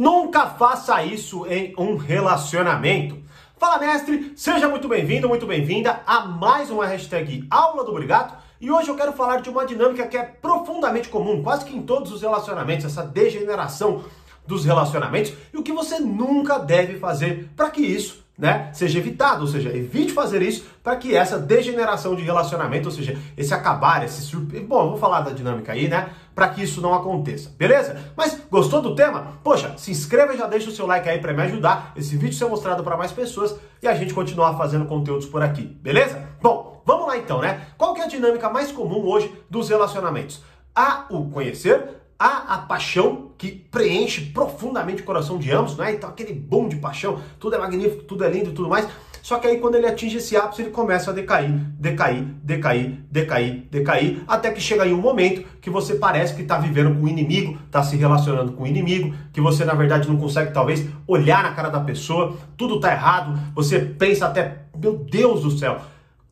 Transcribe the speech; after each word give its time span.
Nunca 0.00 0.46
faça 0.46 1.04
isso 1.04 1.46
em 1.46 1.74
um 1.76 1.94
relacionamento. 1.94 3.18
Fala, 3.58 3.76
mestre! 3.76 4.32
Seja 4.34 4.66
muito 4.66 4.88
bem-vindo, 4.88 5.28
muito 5.28 5.44
bem-vinda 5.44 6.00
a 6.06 6.20
mais 6.20 6.70
uma 6.70 6.86
hashtag 6.86 7.46
Aula 7.50 7.84
do 7.84 7.92
Brigato. 7.92 8.34
E 8.58 8.70
hoje 8.70 8.88
eu 8.88 8.96
quero 8.96 9.12
falar 9.12 9.42
de 9.42 9.50
uma 9.50 9.66
dinâmica 9.66 10.06
que 10.06 10.16
é 10.16 10.22
profundamente 10.22 11.10
comum, 11.10 11.42
quase 11.42 11.66
que 11.66 11.76
em 11.76 11.82
todos 11.82 12.10
os 12.12 12.22
relacionamentos, 12.22 12.86
essa 12.86 13.02
degeneração 13.02 14.02
dos 14.46 14.64
relacionamentos 14.64 15.34
e 15.52 15.58
o 15.58 15.62
que 15.62 15.70
você 15.70 15.98
nunca 15.98 16.58
deve 16.58 16.98
fazer 16.98 17.50
para 17.54 17.68
que 17.68 17.82
isso 17.82 18.24
né, 18.40 18.70
seja 18.72 18.98
evitado, 18.98 19.42
ou 19.42 19.46
seja, 19.46 19.68
evite 19.68 20.12
fazer 20.12 20.40
isso 20.40 20.64
para 20.82 20.96
que 20.96 21.14
essa 21.14 21.38
degeneração 21.38 22.16
de 22.16 22.22
relacionamento, 22.22 22.88
ou 22.88 22.94
seja, 22.94 23.16
esse 23.36 23.52
acabar, 23.52 24.02
esse 24.02 24.22
surpre... 24.22 24.60
bom, 24.60 24.88
vou 24.88 24.96
falar 24.96 25.20
da 25.20 25.30
dinâmica 25.30 25.72
aí, 25.72 25.88
né, 25.88 26.08
para 26.34 26.48
que 26.48 26.62
isso 26.62 26.80
não 26.80 26.94
aconteça, 26.94 27.54
beleza? 27.58 28.00
Mas 28.16 28.40
gostou 28.50 28.80
do 28.80 28.94
tema? 28.94 29.38
Poxa, 29.44 29.74
se 29.76 29.90
inscreva 29.90 30.32
e 30.32 30.38
já 30.38 30.46
deixa 30.46 30.70
o 30.70 30.72
seu 30.72 30.86
like 30.86 31.06
aí 31.06 31.18
para 31.18 31.34
me 31.34 31.42
ajudar 31.42 31.92
esse 31.94 32.16
vídeo 32.16 32.34
ser 32.34 32.46
mostrado 32.46 32.82
para 32.82 32.96
mais 32.96 33.12
pessoas 33.12 33.54
e 33.82 33.86
a 33.86 33.94
gente 33.94 34.14
continuar 34.14 34.56
fazendo 34.56 34.86
conteúdos 34.86 35.26
por 35.26 35.42
aqui, 35.42 35.62
beleza? 35.62 36.26
Bom, 36.40 36.82
vamos 36.86 37.06
lá 37.06 37.18
então, 37.18 37.42
né? 37.42 37.66
Qual 37.76 37.92
que 37.92 38.00
é 38.00 38.04
a 38.04 38.08
dinâmica 38.08 38.48
mais 38.48 38.72
comum 38.72 39.06
hoje 39.06 39.30
dos 39.50 39.68
relacionamentos? 39.68 40.42
Há 40.74 41.04
o 41.10 41.28
conhecer, 41.28 41.99
há 42.20 42.54
a 42.54 42.58
paixão 42.58 43.30
que 43.38 43.50
preenche 43.50 44.20
profundamente 44.26 45.00
o 45.00 45.04
coração 45.06 45.38
de 45.38 45.50
ambos, 45.50 45.74
né? 45.78 45.94
Então 45.94 46.10
aquele 46.10 46.34
boom 46.34 46.68
de 46.68 46.76
paixão, 46.76 47.18
tudo 47.38 47.56
é 47.56 47.58
magnífico, 47.58 48.02
tudo 48.02 48.22
é 48.22 48.28
lindo 48.28 48.52
tudo 48.52 48.68
mais. 48.68 48.86
Só 49.22 49.38
que 49.38 49.46
aí 49.46 49.58
quando 49.58 49.76
ele 49.76 49.86
atinge 49.86 50.18
esse 50.18 50.36
ápice, 50.36 50.62
ele 50.62 50.70
começa 50.70 51.10
a 51.10 51.14
decair, 51.14 51.50
decair, 51.78 52.24
decair, 52.42 52.98
decair, 53.10 53.66
decair, 53.70 54.22
até 54.28 54.50
que 54.50 54.60
chega 54.60 54.86
em 54.86 54.92
um 54.92 55.00
momento 55.00 55.46
que 55.60 55.70
você 55.70 55.94
parece 55.94 56.34
que 56.34 56.42
está 56.42 56.58
vivendo 56.58 56.94
com 56.98 57.04
o 57.04 57.08
inimigo, 57.08 57.58
está 57.66 57.82
se 57.82 57.96
relacionando 57.96 58.52
com 58.52 58.64
o 58.64 58.66
inimigo, 58.66 59.14
que 59.32 59.40
você 59.40 59.64
na 59.64 59.74
verdade 59.74 60.08
não 60.08 60.16
consegue 60.16 60.52
talvez 60.52 60.86
olhar 61.06 61.42
na 61.42 61.52
cara 61.52 61.68
da 61.68 61.80
pessoa, 61.80 62.36
tudo 62.56 62.76
está 62.76 62.92
errado, 62.92 63.38
você 63.54 63.78
pensa 63.78 64.26
até, 64.26 64.62
meu 64.76 64.96
Deus 64.96 65.42
do 65.42 65.50
céu, 65.50 65.80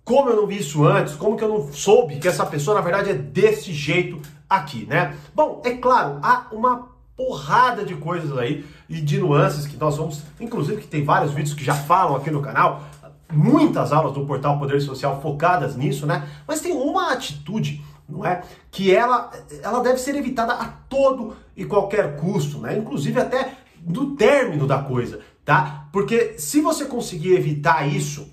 como 0.03 0.31
eu 0.31 0.37
não 0.37 0.47
vi 0.47 0.59
isso 0.59 0.87
antes? 0.87 1.15
Como 1.15 1.37
que 1.37 1.45
eu 1.45 1.49
não 1.51 1.71
soube 1.71 2.17
que 2.17 2.27
essa 2.27 2.47
pessoa, 2.47 2.75
na 2.75 2.81
verdade, 2.81 3.11
é 3.11 3.15
desse 3.15 3.75
jeito 3.75 4.19
aqui, 4.49 4.87
né? 4.87 5.17
Bom, 5.35 5.63
é 5.65 5.73
claro, 5.73 6.19
há 6.23 6.47
uma 6.53 6.89
porrada 7.17 7.85
de 7.85 7.97
coisas 7.97 8.37
aí 8.39 8.65
e 8.89 9.01
de 9.01 9.19
nuances 9.19 9.67
que 9.67 9.77
nós 9.77 9.97
vamos, 9.97 10.23
inclusive 10.41 10.81
que 10.81 10.87
tem 10.87 11.05
vários 11.05 11.33
vídeos 11.33 11.55
que 11.55 11.65
já 11.65 11.75
falam 11.75 12.15
aqui 12.15 12.31
no 12.31 12.41
canal, 12.41 12.85
muitas 13.33 13.93
aulas 13.93 14.13
do 14.13 14.25
portal 14.25 14.59
Poder 14.59 14.81
Social 14.81 15.21
focadas 15.21 15.77
nisso, 15.77 16.07
né? 16.07 16.29
Mas 16.47 16.61
tem 16.61 16.73
uma 16.73 17.13
atitude, 17.13 17.85
não 18.09 18.25
é, 18.25 18.43
que 18.71 18.95
ela 18.95 19.31
ela 19.63 19.81
deve 19.81 19.99
ser 19.99 20.15
evitada 20.15 20.53
a 20.53 20.67
todo 20.89 21.37
e 21.57 21.65
qualquer 21.65 22.17
custo, 22.17 22.59
né? 22.59 22.79
Inclusive 22.79 23.21
até 23.21 23.55
do 23.81 24.15
término 24.17 24.67
da 24.67 24.79
coisa, 24.79 25.21
tá? 25.45 25.89
Porque 25.93 26.39
se 26.39 26.61
você 26.61 26.85
conseguir 26.85 27.35
evitar 27.35 27.87
isso, 27.87 28.31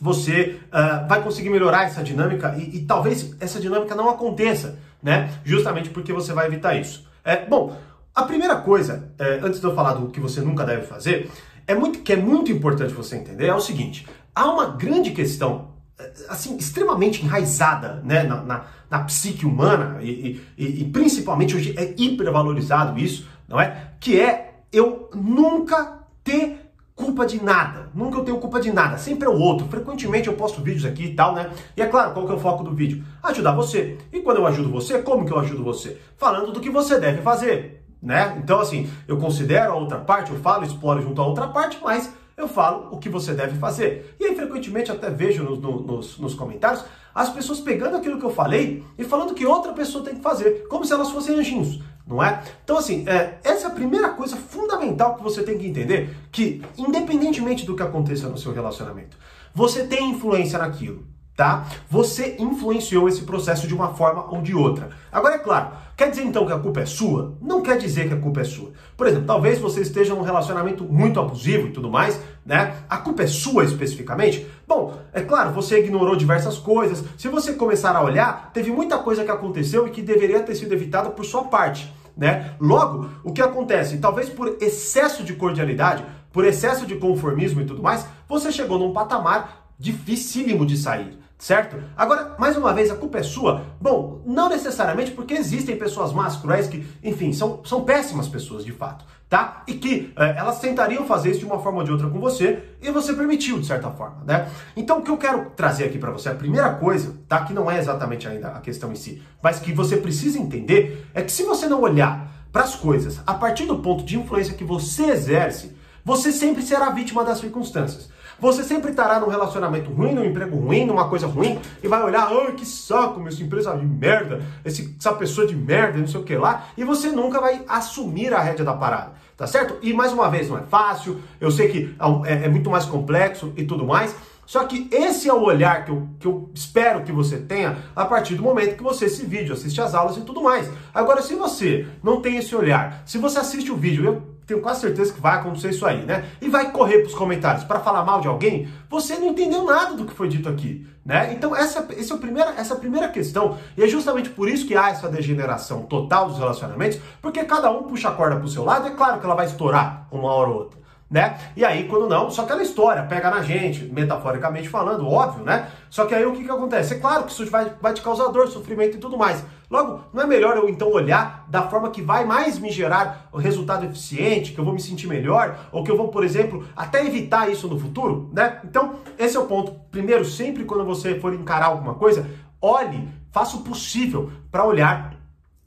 você 0.00 0.60
uh, 0.66 1.08
vai 1.08 1.22
conseguir 1.22 1.50
melhorar 1.50 1.84
essa 1.84 2.02
dinâmica 2.02 2.54
e, 2.58 2.76
e, 2.76 2.84
talvez 2.84 3.34
essa 3.40 3.60
dinâmica 3.60 3.94
não 3.94 4.10
aconteça, 4.10 4.78
né? 5.04 5.30
Justamente 5.44 5.90
porque 5.90 6.12
você 6.12 6.32
vai 6.32 6.46
evitar 6.46 6.74
isso. 6.74 7.06
É, 7.22 7.44
bom, 7.44 7.76
a 8.14 8.22
primeira 8.22 8.56
coisa, 8.56 9.12
é, 9.18 9.40
antes 9.42 9.60
de 9.60 9.66
eu 9.66 9.74
falar 9.74 9.92
do 9.92 10.08
que 10.08 10.18
você 10.18 10.40
nunca 10.40 10.64
deve 10.64 10.86
fazer, 10.86 11.30
é 11.66 11.74
muito 11.74 12.00
que 12.00 12.12
é 12.14 12.16
muito 12.16 12.50
importante 12.50 12.94
você 12.94 13.16
entender 13.16 13.46
é 13.46 13.54
o 13.54 13.60
seguinte: 13.60 14.06
há 14.34 14.50
uma 14.50 14.66
grande 14.66 15.10
questão 15.10 15.74
é, 15.98 16.10
assim 16.30 16.56
extremamente 16.56 17.22
enraizada 17.22 18.00
né, 18.02 18.22
na, 18.22 18.42
na, 18.42 18.64
na 18.90 19.00
psique 19.00 19.44
humana 19.44 20.02
e, 20.02 20.40
e, 20.56 20.82
e 20.82 20.84
principalmente 20.86 21.54
hoje 21.54 21.74
é 21.76 21.94
hipervalorizado 21.96 22.98
isso, 22.98 23.28
não 23.46 23.60
é? 23.60 23.90
Que 24.00 24.18
é 24.18 24.54
eu 24.72 25.10
nunca 25.14 25.98
ter 26.24 26.63
culpa 26.94 27.26
de 27.26 27.42
nada. 27.42 27.90
Nunca 27.94 28.18
eu 28.18 28.24
tenho 28.24 28.38
culpa 28.38 28.60
de 28.60 28.72
nada. 28.72 28.96
Sempre 28.98 29.26
é 29.26 29.30
o 29.30 29.38
outro. 29.38 29.66
Frequentemente 29.68 30.28
eu 30.28 30.34
posto 30.34 30.62
vídeos 30.62 30.84
aqui 30.84 31.06
e 31.06 31.14
tal, 31.14 31.34
né? 31.34 31.50
E 31.76 31.82
é 31.82 31.86
claro, 31.86 32.12
qual 32.12 32.26
que 32.26 32.32
é 32.32 32.34
o 32.34 32.38
foco 32.38 32.62
do 32.62 32.72
vídeo? 32.72 33.04
Ajudar 33.22 33.52
você. 33.52 33.98
E 34.12 34.20
quando 34.20 34.38
eu 34.38 34.46
ajudo 34.46 34.70
você, 34.70 35.02
como 35.02 35.26
que 35.26 35.32
eu 35.32 35.38
ajudo 35.38 35.64
você? 35.64 35.98
Falando 36.16 36.52
do 36.52 36.60
que 36.60 36.70
você 36.70 36.98
deve 36.98 37.22
fazer, 37.22 37.84
né? 38.00 38.40
Então, 38.42 38.60
assim, 38.60 38.88
eu 39.08 39.16
considero 39.16 39.72
a 39.72 39.76
outra 39.76 39.98
parte, 39.98 40.30
eu 40.30 40.38
falo, 40.38 40.64
exploro 40.64 41.02
junto 41.02 41.20
à 41.20 41.26
outra 41.26 41.48
parte, 41.48 41.78
mas 41.82 42.12
eu 42.36 42.48
falo 42.48 42.88
o 42.90 42.98
que 42.98 43.08
você 43.08 43.32
deve 43.32 43.58
fazer. 43.58 44.16
E 44.20 44.24
aí, 44.24 44.36
frequentemente, 44.36 44.90
até 44.90 45.10
vejo 45.10 45.42
no, 45.42 45.56
no, 45.56 45.80
nos, 45.80 46.18
nos 46.18 46.34
comentários 46.34 46.84
as 47.14 47.30
pessoas 47.30 47.60
pegando 47.60 47.96
aquilo 47.96 48.18
que 48.18 48.24
eu 48.24 48.30
falei 48.30 48.84
e 48.98 49.04
falando 49.04 49.34
que 49.34 49.46
outra 49.46 49.72
pessoa 49.72 50.02
tem 50.02 50.16
que 50.16 50.20
fazer, 50.20 50.66
como 50.68 50.84
se 50.84 50.92
elas 50.92 51.10
fossem 51.10 51.38
anjinhos 51.38 51.80
não 52.06 52.22
é? 52.22 52.42
Então, 52.62 52.76
assim, 52.76 53.04
é, 53.08 53.38
essa 53.42 53.66
é 53.66 53.70
a 53.70 53.74
primeira 53.74 54.10
coisa 54.10 54.36
fundamental 54.36 55.16
que 55.16 55.22
você 55.22 55.42
tem 55.42 55.58
que 55.58 55.66
entender, 55.66 56.14
que 56.30 56.62
independentemente 56.76 57.64
do 57.64 57.74
que 57.74 57.82
aconteça 57.82 58.28
no 58.28 58.36
seu 58.36 58.52
relacionamento, 58.52 59.16
você 59.54 59.86
tem 59.86 60.10
influência 60.10 60.58
naquilo, 60.58 61.06
tá? 61.36 61.66
Você 61.90 62.36
influenciou 62.38 63.08
esse 63.08 63.22
processo 63.22 63.66
de 63.66 63.74
uma 63.74 63.94
forma 63.94 64.26
ou 64.30 64.40
de 64.40 64.54
outra. 64.54 64.90
Agora, 65.10 65.34
é 65.34 65.38
claro, 65.38 65.70
quer 65.96 66.10
dizer 66.10 66.22
então 66.22 66.46
que 66.46 66.52
a 66.52 66.58
culpa 66.58 66.80
é 66.80 66.86
sua? 66.86 67.34
Não 67.40 67.60
quer 67.60 67.76
dizer 67.76 68.08
que 68.08 68.14
a 68.14 68.20
culpa 68.20 68.40
é 68.40 68.44
sua. 68.44 68.70
Por 68.96 69.06
exemplo, 69.06 69.26
talvez 69.26 69.58
você 69.58 69.80
esteja 69.80 70.14
num 70.14 70.22
relacionamento 70.22 70.84
muito 70.84 71.18
abusivo 71.18 71.66
e 71.68 71.70
tudo 71.72 71.90
mais, 71.90 72.20
né? 72.46 72.76
A 72.88 72.98
culpa 72.98 73.24
é 73.24 73.26
sua 73.26 73.64
especificamente? 73.64 74.46
Bom, 74.66 74.96
é 75.12 75.22
claro, 75.22 75.52
você 75.52 75.80
ignorou 75.80 76.14
diversas 76.14 76.58
coisas. 76.58 77.04
Se 77.18 77.28
você 77.28 77.54
começar 77.54 77.96
a 77.96 78.02
olhar, 78.02 78.50
teve 78.52 78.70
muita 78.70 78.98
coisa 78.98 79.24
que 79.24 79.30
aconteceu 79.30 79.88
e 79.88 79.90
que 79.90 80.02
deveria 80.02 80.40
ter 80.40 80.54
sido 80.54 80.72
evitada 80.72 81.10
por 81.10 81.24
sua 81.24 81.44
parte. 81.44 81.92
Né? 82.16 82.54
Logo, 82.60 83.10
o 83.24 83.32
que 83.32 83.42
acontece? 83.42 83.98
Talvez 83.98 84.28
por 84.28 84.56
excesso 84.60 85.24
de 85.24 85.34
cordialidade, 85.34 86.04
por 86.32 86.44
excesso 86.44 86.86
de 86.86 86.94
conformismo 86.94 87.60
e 87.60 87.64
tudo 87.64 87.82
mais, 87.82 88.06
você 88.28 88.52
chegou 88.52 88.78
num 88.78 88.92
patamar 88.92 89.64
dificílimo 89.76 90.64
de 90.64 90.76
sair 90.76 91.23
certo? 91.44 91.76
Agora, 91.94 92.34
mais 92.38 92.56
uma 92.56 92.72
vez, 92.72 92.90
a 92.90 92.94
culpa 92.94 93.18
é 93.18 93.22
sua? 93.22 93.66
Bom, 93.78 94.22
não 94.24 94.48
necessariamente 94.48 95.10
porque 95.10 95.34
existem 95.34 95.76
pessoas 95.76 96.10
más, 96.10 96.36
cruéis, 96.36 96.66
que, 96.66 96.86
enfim, 97.02 97.34
são, 97.34 97.62
são 97.66 97.84
péssimas 97.84 98.26
pessoas 98.26 98.64
de 98.64 98.72
fato, 98.72 99.04
tá? 99.28 99.62
E 99.68 99.74
que 99.74 100.10
é, 100.16 100.38
elas 100.38 100.58
tentariam 100.58 101.04
fazer 101.04 101.32
isso 101.32 101.40
de 101.40 101.44
uma 101.44 101.58
forma 101.58 101.80
ou 101.80 101.84
de 101.84 101.92
outra 101.92 102.08
com 102.08 102.18
você 102.18 102.62
e 102.80 102.90
você 102.90 103.12
permitiu, 103.12 103.60
de 103.60 103.66
certa 103.66 103.90
forma, 103.90 104.24
né? 104.24 104.48
Então, 104.74 105.00
o 105.00 105.02
que 105.02 105.10
eu 105.10 105.18
quero 105.18 105.50
trazer 105.54 105.84
aqui 105.84 105.98
para 105.98 106.10
você, 106.10 106.30
a 106.30 106.34
primeira 106.34 106.72
coisa, 106.76 107.14
tá? 107.28 107.44
Que 107.44 107.52
não 107.52 107.70
é 107.70 107.78
exatamente 107.78 108.26
ainda 108.26 108.48
a 108.48 108.60
questão 108.60 108.90
em 108.90 108.96
si, 108.96 109.22
mas 109.42 109.60
que 109.60 109.70
você 109.70 109.98
precisa 109.98 110.38
entender 110.38 111.06
é 111.12 111.20
que 111.20 111.30
se 111.30 111.42
você 111.42 111.66
não 111.66 111.82
olhar 111.82 112.26
para 112.50 112.62
as 112.62 112.74
coisas 112.74 113.20
a 113.26 113.34
partir 113.34 113.66
do 113.66 113.80
ponto 113.80 114.02
de 114.02 114.18
influência 114.18 114.54
que 114.54 114.64
você 114.64 115.10
exerce, 115.10 115.76
você 116.02 116.32
sempre 116.32 116.62
será 116.62 116.88
vítima 116.88 117.22
das 117.22 117.38
circunstâncias. 117.38 118.13
Você 118.38 118.62
sempre 118.62 118.90
estará 118.90 119.20
num 119.20 119.28
relacionamento 119.28 119.90
ruim, 119.90 120.14
num 120.14 120.24
emprego 120.24 120.56
ruim, 120.56 120.84
numa 120.84 121.08
coisa 121.08 121.26
ruim, 121.26 121.58
e 121.82 121.88
vai 121.88 122.02
olhar, 122.02 122.28
ai 122.28 122.52
que 122.52 122.66
saco, 122.66 123.18
meu, 123.20 123.28
essa 123.28 123.42
empresa 123.42 123.76
de 123.76 123.86
merda, 123.86 124.42
essa 124.64 125.12
pessoa 125.14 125.46
de 125.46 125.56
merda, 125.56 125.98
não 125.98 126.06
sei 126.06 126.20
o 126.20 126.24
que 126.24 126.36
lá, 126.36 126.66
e 126.76 126.84
você 126.84 127.08
nunca 127.08 127.40
vai 127.40 127.62
assumir 127.68 128.32
a 128.34 128.40
rédea 128.40 128.64
da 128.64 128.74
parada, 128.74 129.12
tá 129.36 129.46
certo? 129.46 129.76
E 129.82 129.92
mais 129.92 130.12
uma 130.12 130.28
vez, 130.28 130.48
não 130.48 130.58
é 130.58 130.62
fácil, 130.62 131.20
eu 131.40 131.50
sei 131.50 131.68
que 131.68 131.96
é, 132.24 132.44
é 132.44 132.48
muito 132.48 132.70
mais 132.70 132.84
complexo 132.84 133.52
e 133.56 133.64
tudo 133.64 133.86
mais, 133.86 134.14
só 134.46 134.64
que 134.64 134.88
esse 134.92 135.28
é 135.28 135.32
o 135.32 135.42
olhar 135.42 135.84
que 135.84 135.90
eu, 135.90 136.08
que 136.20 136.26
eu 136.26 136.50
espero 136.52 137.02
que 137.02 137.12
você 137.12 137.38
tenha 137.38 137.78
a 137.96 138.04
partir 138.04 138.34
do 138.34 138.42
momento 138.42 138.76
que 138.76 138.82
você 138.82 139.06
esse 139.06 139.24
vídeo, 139.24 139.54
assiste 139.54 139.80
as 139.80 139.94
aulas 139.94 140.16
e 140.16 140.20
tudo 140.20 140.42
mais. 140.42 140.70
Agora, 140.92 141.22
se 141.22 141.34
você 141.34 141.86
não 142.02 142.20
tem 142.20 142.36
esse 142.36 142.54
olhar, 142.54 143.02
se 143.06 143.16
você 143.16 143.38
assiste 143.38 143.72
o 143.72 143.76
vídeo, 143.76 144.04
eu 144.04 144.33
tenho 144.46 144.60
quase 144.60 144.80
certeza 144.80 145.12
que 145.12 145.20
vai 145.20 145.36
acontecer 145.38 145.70
isso 145.70 145.86
aí, 145.86 146.04
né? 146.04 146.24
E 146.40 146.48
vai 146.48 146.70
correr 146.70 146.98
para 146.98 147.08
os 147.08 147.14
comentários 147.14 147.64
para 147.64 147.80
falar 147.80 148.04
mal 148.04 148.20
de 148.20 148.28
alguém, 148.28 148.68
você 148.88 149.16
não 149.16 149.28
entendeu 149.28 149.64
nada 149.64 149.94
do 149.94 150.04
que 150.04 150.14
foi 150.14 150.28
dito 150.28 150.48
aqui, 150.48 150.86
né? 151.04 151.32
Então 151.32 151.54
essa, 151.54 151.86
essa, 151.96 152.14
é 152.14 152.16
a 152.16 152.20
primeira, 152.20 152.50
essa 152.56 152.74
é 152.74 152.76
a 152.76 152.80
primeira 152.80 153.08
questão, 153.08 153.56
e 153.76 153.82
é 153.82 153.86
justamente 153.86 154.30
por 154.30 154.48
isso 154.48 154.66
que 154.66 154.76
há 154.76 154.90
essa 154.90 155.08
degeneração 155.08 155.82
total 155.82 156.28
dos 156.28 156.38
relacionamentos, 156.38 156.98
porque 157.20 157.44
cada 157.44 157.70
um 157.70 157.84
puxa 157.84 158.08
a 158.08 158.12
corda 158.12 158.36
para 158.36 158.44
o 158.44 158.48
seu 158.48 158.64
lado, 158.64 158.86
é 158.88 158.90
claro 158.90 159.18
que 159.18 159.26
ela 159.26 159.34
vai 159.34 159.46
estourar 159.46 160.06
uma 160.10 160.32
hora 160.32 160.50
ou 160.50 160.56
outra 160.56 160.84
né? 161.14 161.38
E 161.54 161.64
aí, 161.64 161.86
quando 161.86 162.08
não, 162.08 162.28
só 162.28 162.42
aquela 162.42 162.60
história, 162.60 163.04
pega 163.04 163.30
na 163.30 163.40
gente, 163.40 163.84
metaforicamente 163.84 164.68
falando, 164.68 165.08
óbvio, 165.08 165.44
né? 165.44 165.68
Só 165.88 166.06
que 166.06 166.14
aí 166.14 166.26
o 166.26 166.32
que, 166.32 166.42
que 166.42 166.50
acontece? 166.50 166.94
É 166.94 166.98
claro 166.98 167.22
que 167.22 167.30
isso 167.30 167.46
vai, 167.46 167.72
vai 167.80 167.92
te 167.92 168.02
causar 168.02 168.28
dor, 168.28 168.48
sofrimento 168.48 168.96
e 168.96 169.00
tudo 169.00 169.16
mais. 169.16 169.44
Logo, 169.70 170.04
não 170.12 170.22
é 170.22 170.26
melhor 170.26 170.56
eu 170.56 170.68
então 170.68 170.90
olhar 170.90 171.46
da 171.48 171.62
forma 171.62 171.90
que 171.90 172.02
vai 172.02 172.24
mais 172.24 172.58
me 172.58 172.70
gerar 172.70 173.28
o 173.32 173.38
resultado 173.38 173.84
eficiente, 173.84 174.52
que 174.52 174.58
eu 174.58 174.64
vou 174.64 174.74
me 174.74 174.80
sentir 174.80 175.06
melhor, 175.06 175.68
ou 175.72 175.82
que 175.82 175.90
eu 175.90 175.96
vou, 175.96 176.08
por 176.08 176.24
exemplo, 176.24 176.66
até 176.76 177.04
evitar 177.04 177.50
isso 177.50 177.66
no 177.68 177.78
futuro, 177.78 178.30
né? 178.32 178.60
Então, 178.64 178.96
esse 179.18 179.36
é 179.36 179.40
o 179.40 179.46
ponto. 179.46 179.72
Primeiro, 179.90 180.24
sempre 180.24 180.64
quando 180.64 180.84
você 180.84 181.18
for 181.18 181.32
encarar 181.32 181.66
alguma 181.66 181.94
coisa, 181.94 182.28
olhe, 182.60 183.08
faça 183.32 183.56
o 183.56 183.62
possível 183.62 184.30
para 184.50 184.64
olhar 184.64 185.14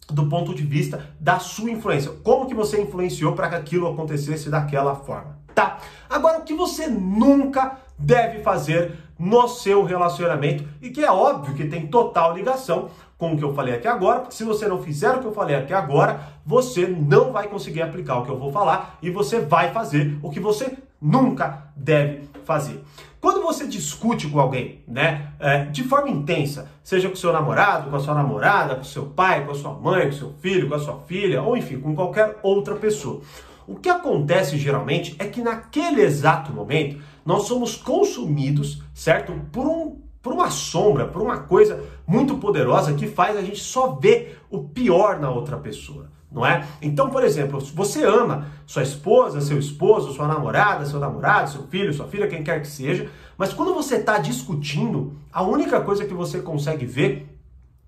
do 0.10 0.28
ponto 0.28 0.54
de 0.54 0.64
vista 0.64 1.06
da 1.20 1.40
sua 1.40 1.70
influência. 1.70 2.12
Como 2.24 2.48
que 2.48 2.54
você 2.54 2.82
influenciou 2.82 3.34
para 3.34 3.50
que 3.50 3.56
aquilo 3.56 3.88
acontecesse 3.88 4.50
daquela 4.50 4.96
forma, 4.96 5.38
tá? 5.54 5.80
Agora, 6.10 6.40
o 6.40 6.44
que 6.44 6.54
você 6.54 6.88
nunca 6.88 7.78
deve 7.98 8.42
fazer 8.42 8.96
no 9.18 9.48
seu 9.48 9.84
relacionamento 9.84 10.64
e 10.82 10.90
que 10.90 11.04
é 11.04 11.12
óbvio 11.12 11.56
que 11.56 11.68
tem 11.68 11.88
total 11.88 12.36
ligação 12.36 12.90
com 13.18 13.34
o 13.34 13.38
que 13.38 13.44
eu 13.44 13.54
falei 13.54 13.74
aqui 13.74 13.88
agora, 13.88 14.20
porque 14.20 14.36
se 14.36 14.44
você 14.44 14.68
não 14.68 14.82
fizer 14.82 15.12
o 15.12 15.20
que 15.20 15.26
eu 15.26 15.34
falei 15.34 15.56
aqui 15.56 15.74
agora, 15.74 16.20
você 16.46 16.86
não 16.88 17.32
vai 17.32 17.48
conseguir 17.48 17.82
aplicar 17.82 18.20
o 18.20 18.24
que 18.24 18.32
eu 18.32 18.38
vou 18.38 18.52
falar 18.52 18.98
e 19.02 19.10
você 19.10 19.40
vai 19.40 19.72
fazer 19.72 20.18
o 20.22 20.30
que 20.30 20.40
você 20.40 20.78
nunca 21.02 21.72
deve 21.76 22.28
fazer. 22.46 22.84
Quando 23.20 23.42
você 23.42 23.68
discute 23.68 24.28
com 24.28 24.40
alguém, 24.40 24.84
né, 24.88 25.34
é, 25.40 25.66
de 25.66 25.84
forma 25.84 26.10
intensa, 26.10 26.70
seja 26.84 27.10
com 27.10 27.16
seu 27.16 27.34
namorado, 27.34 27.90
com 27.90 27.96
a 27.96 28.00
sua 28.00 28.14
namorada, 28.14 28.76
com 28.76 28.84
seu 28.84 29.08
pai, 29.08 29.44
com 29.44 29.52
a 29.52 29.56
sua 29.56 29.74
mãe, 29.74 30.06
com 30.06 30.12
seu 30.12 30.34
filho, 30.40 30.70
com 30.70 30.76
a 30.76 30.80
sua 30.80 31.00
filha, 31.08 31.42
ou 31.42 31.58
enfim, 31.58 31.80
com 31.80 31.96
qualquer 31.96 32.38
outra 32.44 32.76
pessoa, 32.76 33.22
o 33.68 33.76
que 33.76 33.90
acontece 33.90 34.58
geralmente 34.58 35.16
é 35.20 35.26
que 35.26 35.42
naquele 35.42 36.02
exato 36.02 36.54
momento 36.54 37.02
nós 37.26 37.44
somos 37.44 37.76
consumidos, 37.76 38.82
certo, 38.94 39.34
por 39.52 39.68
um 39.68 40.07
por 40.28 40.34
uma 40.34 40.50
sombra, 40.50 41.06
por 41.06 41.22
uma 41.22 41.38
coisa 41.38 41.82
muito 42.06 42.36
poderosa 42.36 42.94
que 42.94 43.08
faz 43.08 43.38
a 43.38 43.42
gente 43.42 43.62
só 43.62 43.92
ver 43.92 44.42
o 44.50 44.62
pior 44.62 45.22
na 45.22 45.32
outra 45.32 45.56
pessoa, 45.56 46.12
não 46.30 46.46
é? 46.46 46.68
Então, 46.82 47.10
por 47.10 47.24
exemplo, 47.24 47.62
você 47.74 48.04
ama 48.04 48.48
sua 48.66 48.84
esposa, 48.84 49.40
seu 49.40 49.58
esposo, 49.58 50.12
sua 50.12 50.28
namorada, 50.28 50.86
seu 50.86 51.00
namorado, 51.00 51.50
seu 51.50 51.64
filho, 51.68 51.94
sua 51.94 52.10
filha, 52.10 52.28
quem 52.28 52.44
quer 52.44 52.60
que 52.60 52.68
seja, 52.68 53.10
mas 53.38 53.54
quando 53.54 53.74
você 53.74 53.96
está 53.96 54.18
discutindo, 54.18 55.14
a 55.32 55.42
única 55.44 55.80
coisa 55.80 56.04
que 56.04 56.14
você 56.14 56.42
consegue 56.42 56.86
ver 56.86 57.40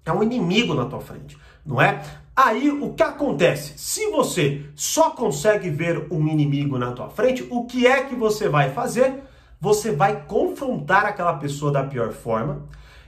é 0.06 0.12
um 0.14 0.24
inimigo 0.24 0.74
na 0.74 0.86
tua 0.86 1.02
frente, 1.02 1.38
não 1.66 1.82
é? 1.82 2.02
Aí 2.34 2.70
o 2.70 2.94
que 2.94 3.04
acontece? 3.04 3.74
Se 3.76 4.10
você 4.12 4.62
só 4.78 5.10
consegue 5.10 5.70
ver 5.70 6.08
um 6.10 6.26
inimigo 6.26 6.78
na 6.78 6.94
tua 6.94 7.10
frente, 7.10 7.46
o 7.50 7.66
que 7.66 7.86
é 7.86 8.02
que 8.06 8.16
você 8.16 8.48
vai 8.48 8.72
fazer? 8.72 9.28
Você 9.60 9.92
vai 9.92 10.26
confrontar 10.26 11.06
aquela 11.06 11.34
pessoa 11.34 11.72
da 11.72 11.84
pior 11.84 12.12
forma, 12.12 12.64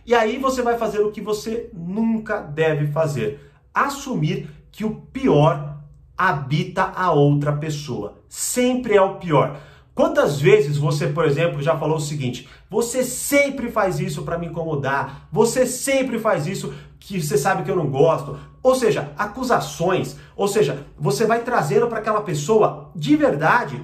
e 0.05 0.13
aí 0.13 0.37
você 0.37 0.61
vai 0.61 0.77
fazer 0.77 0.99
o 0.99 1.11
que 1.11 1.21
você 1.21 1.69
nunca 1.73 2.39
deve 2.41 2.87
fazer: 2.91 3.51
assumir 3.73 4.49
que 4.71 4.83
o 4.83 4.95
pior 4.95 5.77
habita 6.17 6.83
a 6.83 7.11
outra 7.11 7.53
pessoa. 7.53 8.19
Sempre 8.27 8.95
é 8.95 9.01
o 9.01 9.15
pior. 9.15 9.59
Quantas 9.93 10.39
vezes 10.39 10.77
você, 10.77 11.07
por 11.07 11.25
exemplo, 11.25 11.61
já 11.61 11.77
falou 11.77 11.97
o 11.97 12.01
seguinte: 12.01 12.47
você 12.69 13.03
sempre 13.03 13.69
faz 13.69 13.99
isso 13.99 14.23
para 14.23 14.37
me 14.37 14.47
incomodar, 14.47 15.27
você 15.31 15.65
sempre 15.65 16.17
faz 16.19 16.47
isso 16.47 16.73
que 16.99 17.21
você 17.21 17.37
sabe 17.37 17.63
que 17.63 17.71
eu 17.71 17.75
não 17.75 17.89
gosto. 17.89 18.39
Ou 18.63 18.75
seja, 18.75 19.11
acusações, 19.17 20.15
ou 20.35 20.47
seja, 20.47 20.85
você 20.97 21.25
vai 21.25 21.41
trazendo 21.41 21.87
para 21.87 21.99
aquela 21.99 22.21
pessoa 22.21 22.91
de 22.95 23.15
verdade 23.15 23.83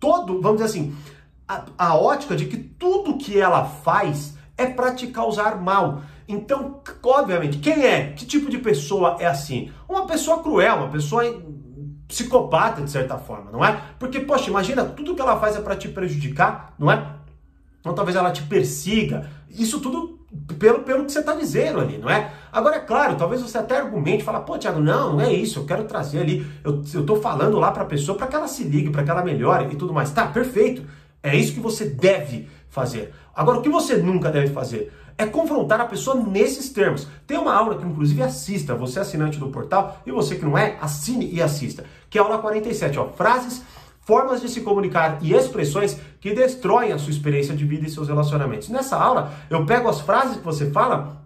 todo, 0.00 0.40
vamos 0.40 0.60
dizer 0.60 0.70
assim, 0.70 0.96
a, 1.48 1.64
a 1.78 1.96
ótica 1.96 2.36
de 2.36 2.44
que 2.44 2.56
tudo 2.56 3.16
que 3.16 3.40
ela 3.40 3.64
faz 3.64 4.36
é 4.56 4.66
para 4.66 4.94
te 4.94 5.06
causar 5.06 5.60
mal. 5.60 6.02
Então, 6.28 6.80
obviamente, 7.02 7.58
quem 7.58 7.86
é? 7.86 8.12
Que 8.12 8.26
tipo 8.26 8.50
de 8.50 8.58
pessoa 8.58 9.16
é 9.18 9.26
assim? 9.26 9.72
Uma 9.88 10.06
pessoa 10.06 10.42
cruel, 10.42 10.76
uma 10.76 10.88
pessoa 10.88 11.24
psicopata, 12.06 12.82
de 12.82 12.90
certa 12.90 13.16
forma, 13.16 13.50
não 13.50 13.64
é? 13.64 13.80
Porque, 13.98 14.20
poxa, 14.20 14.50
imagina, 14.50 14.84
tudo 14.84 15.14
que 15.14 15.20
ela 15.20 15.38
faz 15.38 15.56
é 15.56 15.60
para 15.60 15.76
te 15.76 15.88
prejudicar, 15.88 16.74
não 16.78 16.90
é? 16.90 17.14
Então 17.80 17.94
talvez 17.94 18.16
ela 18.16 18.30
te 18.30 18.42
persiga. 18.42 19.30
Isso 19.48 19.80
tudo 19.80 20.18
pelo, 20.58 20.80
pelo 20.80 21.04
que 21.04 21.12
você 21.12 21.20
está 21.20 21.34
dizendo 21.34 21.80
ali, 21.80 21.96
não 21.96 22.10
é? 22.10 22.30
Agora, 22.52 22.76
é 22.76 22.80
claro, 22.80 23.16
talvez 23.16 23.40
você 23.40 23.56
até 23.56 23.78
argumente, 23.78 24.24
fala, 24.24 24.40
pô, 24.40 24.58
Thiago, 24.58 24.80
não, 24.80 25.14
não 25.14 25.20
é 25.20 25.32
isso, 25.32 25.60
eu 25.60 25.64
quero 25.64 25.84
trazer 25.84 26.20
ali, 26.20 26.46
eu, 26.62 26.82
tô 27.06 27.16
falando 27.16 27.58
lá 27.58 27.70
para 27.70 27.82
a 27.82 27.86
pessoa 27.86 28.16
para 28.16 28.26
que 28.26 28.36
ela 28.36 28.48
se 28.48 28.64
ligue, 28.64 28.90
para 28.90 29.02
que 29.02 29.10
ela 29.10 29.22
melhore 29.22 29.72
e 29.72 29.76
tudo 29.76 29.92
mais. 29.92 30.10
Tá, 30.10 30.26
perfeito. 30.26 30.82
É 31.22 31.36
isso 31.36 31.52
que 31.52 31.60
você 31.60 31.84
deve 31.84 32.48
fazer. 32.68 33.12
Agora, 33.34 33.58
o 33.58 33.62
que 33.62 33.68
você 33.68 33.96
nunca 33.96 34.30
deve 34.30 34.52
fazer 34.52 34.92
é 35.16 35.26
confrontar 35.26 35.80
a 35.80 35.86
pessoa 35.86 36.16
nesses 36.16 36.70
termos. 36.70 37.08
Tem 37.26 37.36
uma 37.36 37.52
aula 37.52 37.76
que, 37.76 37.84
inclusive, 37.84 38.22
assista, 38.22 38.74
você 38.74 39.00
é 39.00 39.02
assinante 39.02 39.38
do 39.38 39.48
portal, 39.48 40.00
e 40.06 40.12
você 40.12 40.36
que 40.36 40.44
não 40.44 40.56
é, 40.56 40.78
assine 40.80 41.28
e 41.32 41.42
assista, 41.42 41.84
que 42.08 42.18
é 42.18 42.20
a 42.20 42.24
aula 42.24 42.38
47, 42.38 42.98
ó, 42.98 43.08
frases, 43.08 43.62
formas 44.00 44.40
de 44.40 44.48
se 44.48 44.60
comunicar 44.60 45.18
e 45.20 45.34
expressões 45.34 45.98
que 46.20 46.32
destroem 46.32 46.92
a 46.92 46.98
sua 46.98 47.10
experiência 47.10 47.54
de 47.54 47.64
vida 47.64 47.86
e 47.86 47.90
seus 47.90 48.08
relacionamentos. 48.08 48.68
Nessa 48.68 48.96
aula, 48.96 49.32
eu 49.50 49.66
pego 49.66 49.88
as 49.88 50.00
frases 50.00 50.36
que 50.36 50.44
você 50.44 50.70
fala 50.70 51.18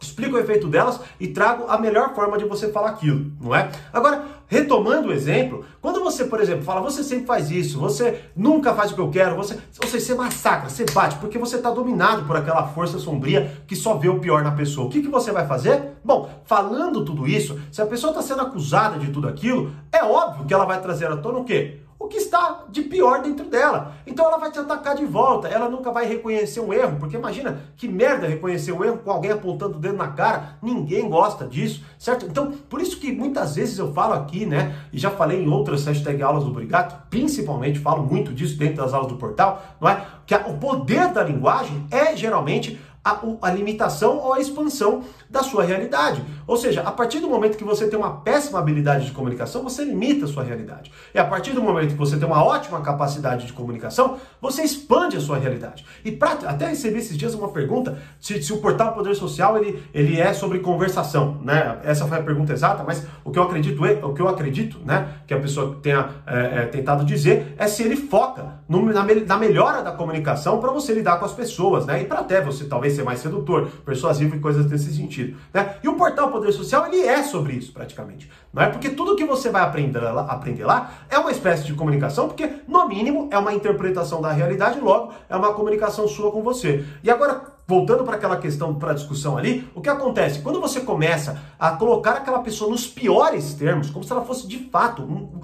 explico 0.00 0.36
o 0.36 0.38
efeito 0.38 0.68
delas 0.68 1.00
e 1.18 1.28
trago 1.28 1.64
a 1.68 1.78
melhor 1.78 2.14
forma 2.14 2.36
de 2.36 2.44
você 2.44 2.70
falar 2.70 2.90
aquilo, 2.90 3.32
não 3.40 3.54
é? 3.54 3.70
Agora, 3.92 4.24
retomando 4.48 5.08
o 5.08 5.12
exemplo, 5.12 5.64
quando 5.80 6.00
você, 6.00 6.24
por 6.24 6.40
exemplo, 6.40 6.62
fala, 6.62 6.80
você 6.80 7.02
sempre 7.02 7.26
faz 7.26 7.50
isso, 7.50 7.78
você 7.78 8.22
nunca 8.34 8.74
faz 8.74 8.92
o 8.92 8.94
que 8.94 9.00
eu 9.00 9.10
quero, 9.10 9.36
você, 9.36 9.58
você 9.72 10.14
massacra, 10.14 10.68
você 10.68 10.84
bate, 10.92 11.16
porque 11.16 11.38
você 11.38 11.56
está 11.56 11.70
dominado 11.70 12.24
por 12.26 12.36
aquela 12.36 12.66
força 12.68 12.98
sombria 12.98 13.60
que 13.66 13.74
só 13.74 13.94
vê 13.94 14.08
o 14.08 14.20
pior 14.20 14.42
na 14.42 14.52
pessoa. 14.52 14.86
O 14.86 14.90
que, 14.90 15.02
que 15.02 15.08
você 15.08 15.32
vai 15.32 15.46
fazer? 15.46 15.96
Bom, 16.04 16.30
falando 16.44 17.04
tudo 17.04 17.26
isso, 17.26 17.58
se 17.70 17.82
a 17.82 17.86
pessoa 17.86 18.10
está 18.10 18.22
sendo 18.22 18.42
acusada 18.42 18.98
de 18.98 19.10
tudo 19.10 19.28
aquilo, 19.28 19.72
é 19.92 20.04
óbvio 20.04 20.44
que 20.46 20.54
ela 20.54 20.64
vai 20.64 20.80
trazer 20.80 21.06
à 21.06 21.16
tona 21.16 21.38
o 21.38 21.44
quê? 21.44 21.80
O 22.06 22.08
que 22.08 22.18
está 22.18 22.64
de 22.68 22.82
pior 22.82 23.20
dentro 23.20 23.46
dela. 23.46 23.94
Então 24.06 24.24
ela 24.24 24.38
vai 24.38 24.50
te 24.50 24.58
atacar 24.58 24.94
de 24.94 25.04
volta, 25.04 25.48
ela 25.48 25.68
nunca 25.68 25.90
vai 25.90 26.06
reconhecer 26.06 26.60
um 26.60 26.72
erro, 26.72 26.98
porque 26.98 27.16
imagina 27.16 27.60
que 27.76 27.88
merda 27.88 28.28
reconhecer 28.28 28.72
um 28.72 28.84
erro 28.84 28.98
com 28.98 29.10
alguém 29.10 29.32
apontando 29.32 29.76
o 29.76 29.80
dedo 29.80 29.96
na 29.96 30.08
cara, 30.08 30.56
ninguém 30.62 31.08
gosta 31.08 31.46
disso, 31.46 31.84
certo? 31.98 32.24
Então, 32.26 32.52
por 32.70 32.80
isso 32.80 32.98
que 32.98 33.12
muitas 33.12 33.56
vezes 33.56 33.76
eu 33.78 33.92
falo 33.92 34.14
aqui, 34.14 34.46
né, 34.46 34.76
e 34.92 34.98
já 34.98 35.10
falei 35.10 35.42
em 35.42 35.48
outras 35.48 35.84
hashtag 35.84 36.22
aulas 36.22 36.44
do 36.44 36.50
Brigato, 36.50 36.94
principalmente 37.10 37.80
falo 37.80 38.04
muito 38.04 38.32
disso 38.32 38.56
dentro 38.56 38.76
das 38.76 38.94
aulas 38.94 39.10
do 39.10 39.18
portal, 39.18 39.62
não 39.80 39.88
é? 39.88 40.06
Que 40.24 40.34
o 40.34 40.58
poder 40.58 41.12
da 41.12 41.22
linguagem 41.22 41.86
é 41.90 42.16
geralmente 42.16 42.80
a, 43.06 43.20
a, 43.42 43.50
limitação 43.52 44.18
ou 44.18 44.32
a 44.32 44.40
expansão 44.40 45.04
da 45.30 45.40
sua 45.42 45.62
realidade. 45.62 46.24
Ou 46.44 46.56
seja, 46.56 46.80
a 46.82 46.90
partir 46.90 47.20
do 47.20 47.28
momento 47.28 47.56
que 47.56 47.62
você 47.62 47.86
tem 47.86 47.96
uma 47.96 48.20
péssima 48.20 48.58
habilidade 48.58 49.06
de 49.06 49.12
comunicação, 49.12 49.62
você 49.62 49.84
limita 49.84 50.24
a 50.24 50.28
sua 50.28 50.42
realidade. 50.42 50.90
E 51.14 51.18
a 51.18 51.24
partir 51.24 51.52
do 51.52 51.62
momento 51.62 51.90
que 51.90 51.96
você 51.96 52.16
tem 52.16 52.26
uma 52.26 52.42
ótima 52.42 52.80
capacidade 52.80 53.46
de 53.46 53.52
comunicação, 53.52 54.16
você 54.40 54.62
expande 54.62 55.16
a 55.16 55.20
sua 55.20 55.38
realidade. 55.38 55.86
E 56.04 56.10
pra, 56.10 56.32
até 56.32 56.66
recebi 56.66 56.98
esses 56.98 57.16
dias 57.16 57.34
uma 57.34 57.48
pergunta 57.48 57.96
se, 58.20 58.42
se, 58.42 58.52
o 58.52 58.58
portal 58.58 58.92
Poder 58.92 59.14
Social 59.14 59.56
ele, 59.56 59.82
ele 59.94 60.20
é 60.20 60.32
sobre 60.32 60.58
conversação, 60.58 61.40
né? 61.42 61.78
Essa 61.84 62.06
foi 62.06 62.18
a 62.18 62.22
pergunta 62.22 62.52
exata, 62.52 62.82
mas 62.82 63.06
o 63.24 63.30
que 63.30 63.38
eu 63.38 63.44
acredito, 63.44 63.80
o 64.02 64.14
que 64.14 64.20
eu 64.20 64.28
acredito, 64.28 64.80
né, 64.84 65.08
que 65.26 65.34
a 65.34 65.38
pessoa 65.38 65.78
tenha 65.80 66.08
é, 66.26 66.62
é, 66.62 66.66
tentado 66.66 67.04
dizer 67.04 67.54
é 67.56 67.68
se 67.68 67.82
ele 67.82 67.96
foca 67.96 68.55
no, 68.68 68.84
na, 68.92 69.04
na 69.04 69.36
melhora 69.36 69.82
da 69.82 69.92
comunicação 69.92 70.58
para 70.58 70.70
você 70.72 70.92
lidar 70.92 71.18
com 71.18 71.24
as 71.24 71.32
pessoas, 71.32 71.86
né? 71.86 72.02
E 72.02 72.04
para 72.04 72.20
até 72.20 72.40
você 72.40 72.64
talvez 72.64 72.94
ser 72.94 73.04
mais 73.04 73.20
sedutor, 73.20 73.68
persuasivo 73.84 74.36
e 74.36 74.40
coisas 74.40 74.66
desse 74.66 74.94
sentido. 74.94 75.36
Né? 75.52 75.76
E 75.82 75.88
o 75.88 75.94
portal 75.94 76.30
Poder 76.30 76.52
Social 76.52 76.86
ele 76.86 77.02
é 77.02 77.22
sobre 77.22 77.54
isso 77.54 77.72
praticamente. 77.72 78.30
Não 78.52 78.62
é 78.62 78.68
porque 78.68 78.90
tudo 78.90 79.16
que 79.16 79.24
você 79.24 79.50
vai 79.50 79.62
aprender 79.62 80.00
lá, 80.00 80.22
aprender 80.22 80.64
lá 80.64 80.92
é 81.08 81.18
uma 81.18 81.30
espécie 81.30 81.64
de 81.64 81.74
comunicação, 81.74 82.26
porque 82.26 82.50
no 82.66 82.86
mínimo 82.88 83.28
é 83.30 83.38
uma 83.38 83.52
interpretação 83.52 84.20
da 84.20 84.32
realidade, 84.32 84.80
logo 84.80 85.12
é 85.28 85.36
uma 85.36 85.52
comunicação 85.54 86.08
sua 86.08 86.30
com 86.32 86.42
você. 86.42 86.84
E 87.02 87.10
agora 87.10 87.56
voltando 87.66 88.04
para 88.04 88.16
aquela 88.16 88.36
questão, 88.36 88.74
para 88.74 88.92
a 88.92 88.94
discussão 88.94 89.36
ali, 89.36 89.68
o 89.74 89.80
que 89.80 89.88
acontece? 89.88 90.38
Quando 90.38 90.60
você 90.60 90.80
começa 90.80 91.42
a 91.58 91.70
colocar 91.70 92.12
aquela 92.12 92.38
pessoa 92.38 92.70
nos 92.70 92.86
piores 92.86 93.54
termos, 93.54 93.90
como 93.90 94.04
se 94.04 94.12
ela 94.12 94.24
fosse 94.24 94.46
de 94.46 94.58
fato 94.70 95.02
um, 95.02 95.35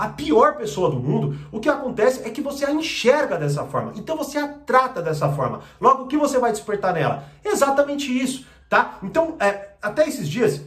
a 0.00 0.08
pior 0.08 0.56
pessoa 0.56 0.90
do 0.90 0.98
mundo, 0.98 1.36
o 1.52 1.60
que 1.60 1.68
acontece 1.68 2.26
é 2.26 2.30
que 2.30 2.40
você 2.40 2.64
a 2.64 2.72
enxerga 2.72 3.36
dessa 3.36 3.64
forma. 3.66 3.92
Então 3.96 4.16
você 4.16 4.38
a 4.38 4.48
trata 4.48 5.02
dessa 5.02 5.28
forma. 5.28 5.60
Logo, 5.78 6.04
o 6.04 6.06
que 6.06 6.16
você 6.16 6.38
vai 6.38 6.50
despertar 6.50 6.94
nela? 6.94 7.24
Exatamente 7.44 8.10
isso, 8.10 8.46
tá? 8.66 8.98
Então, 9.02 9.36
é, 9.38 9.72
até 9.82 10.08
esses 10.08 10.26
dias, 10.26 10.64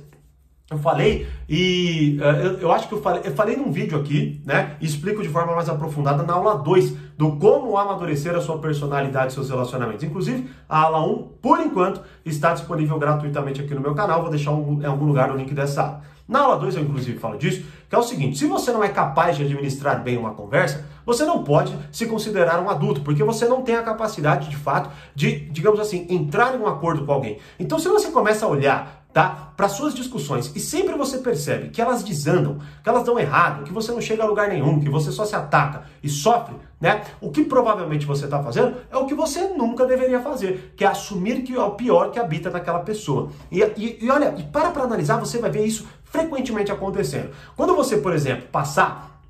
eu 0.69 0.77
falei 0.77 1.27
e 1.49 2.19
uh, 2.21 2.45
eu, 2.45 2.59
eu, 2.59 2.71
acho 2.71 2.87
que 2.87 2.93
eu 2.93 3.01
falei, 3.01 3.23
eu 3.25 3.33
falei 3.33 3.57
num 3.57 3.71
vídeo 3.71 3.99
aqui, 3.99 4.39
né? 4.45 4.77
E 4.79 4.85
explico 4.85 5.23
de 5.23 5.29
forma 5.29 5.55
mais 5.55 5.67
aprofundada 5.67 6.21
na 6.21 6.33
aula 6.33 6.59
2 6.59 6.91
do 7.17 7.35
como 7.37 7.75
amadurecer 7.75 8.35
a 8.35 8.41
sua 8.41 8.59
personalidade 8.59 9.31
e 9.31 9.33
seus 9.33 9.49
relacionamentos. 9.49 10.03
Inclusive, 10.03 10.47
a 10.69 10.81
aula 10.81 11.07
1, 11.07 11.27
por 11.41 11.59
enquanto, 11.59 12.01
está 12.23 12.53
disponível 12.53 12.99
gratuitamente 12.99 13.61
aqui 13.61 13.73
no 13.73 13.81
meu 13.81 13.95
canal. 13.95 14.21
Vou 14.21 14.29
deixar 14.29 14.51
um, 14.51 14.79
em 14.79 14.85
algum 14.85 15.05
lugar 15.05 15.31
o 15.31 15.35
link 15.35 15.55
dessa 15.55 15.81
aula. 15.81 16.12
Na 16.27 16.39
aula 16.39 16.57
2 16.57 16.75
eu 16.75 16.83
inclusive 16.83 17.19
falo 17.19 17.37
disso, 17.37 17.65
que 17.89 17.95
é 17.95 17.97
o 17.97 18.03
seguinte: 18.03 18.37
se 18.37 18.45
você 18.45 18.71
não 18.71 18.83
é 18.83 18.89
capaz 18.89 19.35
de 19.35 19.43
administrar 19.43 20.01
bem 20.01 20.17
uma 20.17 20.33
conversa, 20.33 20.85
você 21.05 21.25
não 21.25 21.43
pode 21.43 21.77
se 21.91 22.05
considerar 22.05 22.61
um 22.61 22.69
adulto, 22.69 23.01
porque 23.01 23.23
você 23.23 23.45
não 23.45 23.61
tem 23.61 23.75
a 23.75 23.83
capacidade 23.83 24.49
de 24.49 24.55
fato 24.55 24.89
de, 25.13 25.49
digamos 25.49 25.79
assim, 25.79 26.07
entrar 26.09 26.55
em 26.55 26.59
um 26.59 26.67
acordo 26.67 27.05
com 27.05 27.11
alguém. 27.11 27.39
Então, 27.59 27.77
se 27.77 27.89
você 27.89 28.09
começa 28.09 28.45
a 28.45 28.49
olhar 28.49 29.02
tá? 29.13 29.53
Para 29.55 29.69
suas 29.69 29.93
discussões 29.93 30.51
e 30.55 30.59
sempre 30.59 30.95
você 30.95 31.19
percebe 31.19 31.69
que 31.69 31.79
elas 31.79 32.03
desandam, 32.03 32.57
que 32.83 32.89
elas 32.89 33.03
dão 33.03 33.19
errado, 33.19 33.63
que 33.63 33.71
você 33.71 33.91
não 33.91 34.01
chega 34.01 34.23
a 34.23 34.25
lugar 34.25 34.49
nenhum, 34.49 34.79
que 34.79 34.89
você 34.89 35.11
só 35.11 35.23
se 35.23 35.35
ataca 35.35 35.83
e 36.01 36.09
sofre, 36.09 36.55
né? 36.81 37.03
O 37.21 37.29
que 37.29 37.43
provavelmente 37.43 38.07
você 38.07 38.25
está 38.25 38.41
fazendo 38.41 38.75
é 38.89 38.97
o 38.97 39.05
que 39.05 39.13
você 39.13 39.49
nunca 39.49 39.85
deveria 39.85 40.19
fazer, 40.19 40.73
que 40.75 40.83
é 40.83 40.87
assumir 40.87 41.43
que 41.43 41.53
é 41.53 41.61
o 41.61 41.71
pior 41.71 42.09
que 42.09 42.17
habita 42.17 42.49
naquela 42.49 42.79
pessoa. 42.79 43.29
E, 43.51 43.61
e, 43.77 43.99
e 44.01 44.09
olha, 44.09 44.33
e 44.37 44.43
para 44.43 44.71
para 44.71 44.83
analisar, 44.83 45.17
você 45.17 45.37
vai 45.37 45.51
ver 45.51 45.63
isso 45.63 45.87
frequentemente 46.03 46.71
acontecendo. 46.71 47.29
Quando 47.55 47.75
você, 47.75 47.97
por 47.97 48.13
exemplo, 48.13 48.47
passar 48.51 49.21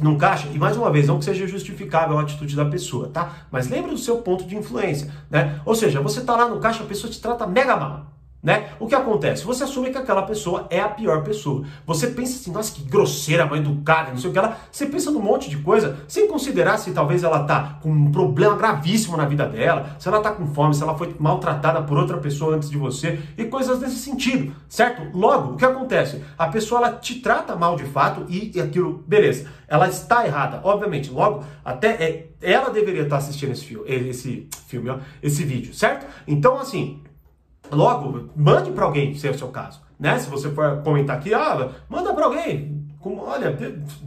num 0.00 0.16
caixa, 0.16 0.48
e 0.48 0.58
mais 0.58 0.76
uma 0.76 0.90
vez, 0.90 1.08
não 1.08 1.18
que 1.18 1.24
seja 1.24 1.46
justificável 1.46 2.18
a 2.18 2.22
atitude 2.22 2.56
da 2.56 2.64
pessoa, 2.64 3.08
tá? 3.08 3.32
Mas 3.50 3.68
lembre 3.68 3.90
do 3.90 3.98
seu 3.98 4.18
ponto 4.18 4.44
de 4.44 4.56
influência, 4.56 5.12
né? 5.28 5.60
Ou 5.66 5.74
seja, 5.74 6.00
você 6.00 6.22
tá 6.22 6.34
lá 6.36 6.48
no 6.48 6.60
caixa, 6.60 6.82
a 6.82 6.86
pessoa 6.86 7.12
te 7.12 7.20
trata 7.20 7.46
mega 7.46 7.76
mal 7.76 8.17
Né? 8.40 8.68
O 8.78 8.86
que 8.86 8.94
acontece? 8.94 9.44
Você 9.44 9.64
assume 9.64 9.90
que 9.90 9.98
aquela 9.98 10.22
pessoa 10.22 10.68
é 10.70 10.78
a 10.78 10.88
pior 10.88 11.24
pessoa. 11.24 11.64
Você 11.84 12.06
pensa 12.06 12.36
assim, 12.36 12.52
nossa, 12.52 12.72
que 12.72 12.82
grosseira, 12.82 13.44
mal 13.44 13.56
educada, 13.56 14.12
não 14.12 14.18
sei 14.18 14.30
o 14.30 14.32
que 14.32 14.38
ela. 14.38 14.56
Você 14.70 14.86
pensa 14.86 15.10
num 15.10 15.20
monte 15.20 15.50
de 15.50 15.56
coisa, 15.58 15.98
sem 16.06 16.28
considerar 16.28 16.78
se 16.78 16.92
talvez 16.92 17.24
ela 17.24 17.42
tá 17.42 17.78
com 17.82 17.90
um 17.90 18.12
problema 18.12 18.54
gravíssimo 18.54 19.16
na 19.16 19.24
vida 19.24 19.44
dela, 19.44 19.96
se 19.98 20.06
ela 20.06 20.20
tá 20.20 20.30
com 20.30 20.46
fome, 20.54 20.72
se 20.72 20.82
ela 20.84 20.96
foi 20.96 21.16
maltratada 21.18 21.82
por 21.82 21.98
outra 21.98 22.18
pessoa 22.18 22.54
antes 22.54 22.70
de 22.70 22.78
você 22.78 23.18
e 23.36 23.44
coisas 23.44 23.80
desse 23.80 23.96
sentido, 23.96 24.54
certo? 24.68 25.02
Logo, 25.12 25.54
o 25.54 25.56
que 25.56 25.64
acontece? 25.64 26.22
A 26.38 26.46
pessoa 26.46 26.80
ela 26.80 26.96
te 26.96 27.16
trata 27.16 27.56
mal 27.56 27.74
de 27.74 27.84
fato 27.84 28.24
e, 28.28 28.52
e 28.54 28.60
aquilo, 28.60 29.02
beleza, 29.04 29.48
ela 29.66 29.88
está 29.88 30.24
errada, 30.24 30.60
obviamente. 30.62 31.10
Logo, 31.10 31.44
até 31.64 31.88
é, 31.88 32.28
ela 32.40 32.70
deveria 32.70 33.02
estar 33.02 33.16
assistindo 33.16 33.50
esse 33.50 33.64
filme, 33.64 33.84
esse 33.88 34.48
filme, 34.68 34.90
ó, 34.90 34.98
esse 35.20 35.42
vídeo, 35.42 35.74
certo? 35.74 36.06
Então, 36.26 36.58
assim, 36.58 37.02
Logo, 37.70 38.30
mande 38.36 38.70
para 38.70 38.84
alguém, 38.84 39.14
se 39.14 39.26
é 39.28 39.30
o 39.30 39.38
seu 39.38 39.48
caso. 39.48 39.80
Né? 39.98 40.18
Se 40.18 40.30
você 40.30 40.50
for 40.50 40.82
comentar 40.82 41.16
aqui, 41.16 41.34
ah, 41.34 41.70
manda 41.88 42.12
para 42.14 42.24
alguém. 42.24 42.78
Como, 43.00 43.22
olha, 43.24 43.56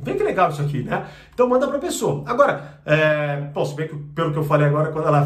vem 0.03 0.17
que 0.17 0.23
legal 0.23 0.49
isso 0.49 0.61
aqui, 0.61 0.83
né? 0.83 1.07
Então 1.33 1.47
manda 1.47 1.65
para 1.65 1.77
a 1.77 1.79
pessoa. 1.79 2.23
Agora, 2.25 2.81
é, 2.85 3.37
posso 3.53 3.73
ver 3.73 3.87
que 3.89 3.95
pelo 3.95 4.33
que 4.33 4.37
eu 4.37 4.43
falei 4.43 4.67
agora, 4.67 4.91
quando 4.91 5.07
ela 5.07 5.25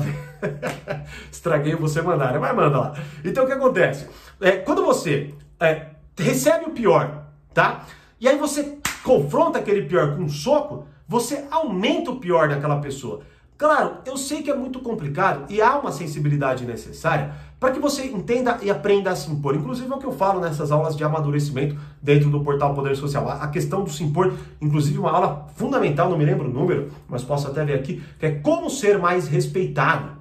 estraguei 1.31 1.75
você 1.75 1.99
mandar, 2.01 2.33
né? 2.33 2.39
mas 2.39 2.55
manda 2.55 2.77
lá. 2.77 2.93
Então 3.23 3.43
o 3.43 3.47
que 3.47 3.53
acontece? 3.53 4.07
É, 4.39 4.51
quando 4.57 4.85
você 4.85 5.33
é, 5.59 5.87
recebe 6.17 6.65
o 6.65 6.71
pior, 6.71 7.25
tá? 7.53 7.85
E 8.19 8.27
aí 8.27 8.37
você 8.37 8.77
confronta 9.03 9.57
aquele 9.57 9.83
pior 9.83 10.15
com 10.15 10.23
um 10.23 10.29
soco, 10.29 10.87
você 11.07 11.45
aumenta 11.49 12.11
o 12.11 12.19
pior 12.19 12.49
daquela 12.49 12.79
pessoa. 12.79 13.21
Claro, 13.57 13.99
eu 14.05 14.17
sei 14.17 14.43
que 14.43 14.51
é 14.51 14.55
muito 14.55 14.79
complicado 14.79 15.49
e 15.49 15.61
há 15.61 15.77
uma 15.79 15.91
sensibilidade 15.91 16.65
necessária 16.65 17.33
para 17.57 17.71
que 17.71 17.79
você 17.79 18.05
entenda 18.05 18.59
e 18.61 18.69
aprenda 18.69 19.09
a 19.11 19.15
se 19.15 19.31
impor. 19.31 19.55
Inclusive 19.55 19.89
é 19.89 19.95
o 19.95 19.97
que 19.97 20.05
eu 20.05 20.11
falo 20.11 20.41
nessas 20.41 20.71
aulas 20.71 20.95
de 20.95 21.03
amadurecimento 21.05 21.77
dentro 22.01 22.29
do 22.29 22.43
portal 22.43 22.73
Poder 22.75 22.95
Social. 22.97 23.29
A 23.29 23.47
questão 23.47 23.83
do 23.83 23.89
se 23.89 24.03
impor, 24.03 24.33
inclusive 24.61 24.97
uma 24.99 25.11
aula 25.11 25.47
fundamental, 25.55 26.09
não 26.09 26.17
me 26.17 26.25
lembro 26.25 26.49
o 26.49 26.53
número, 26.53 26.91
mas 27.07 27.23
posso 27.23 27.47
até 27.47 27.63
ver 27.63 27.75
aqui, 27.75 28.03
que 28.19 28.25
é 28.25 28.31
como 28.31 28.69
ser 28.69 28.99
mais 28.99 29.27
respeitado. 29.27 30.11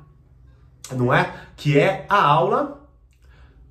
Não 0.93 1.13
é? 1.13 1.35
Que 1.57 1.79
é 1.79 2.07
a 2.09 2.23
aula 2.23 2.81